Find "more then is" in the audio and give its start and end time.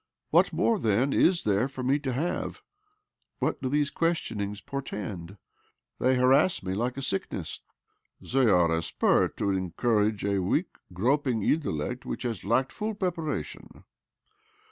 0.51-1.43